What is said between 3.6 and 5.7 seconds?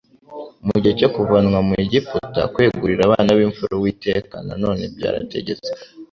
Uwiteka na none byarategetswe